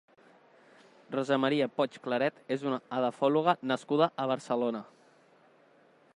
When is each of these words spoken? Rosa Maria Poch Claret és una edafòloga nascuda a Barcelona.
Rosa 1.15 1.37
Maria 1.43 1.67
Poch 1.75 1.99
Claret 2.07 2.41
és 2.57 2.65
una 2.71 2.81
edafòloga 3.01 3.57
nascuda 3.75 4.09
a 4.25 4.27
Barcelona. 4.35 4.85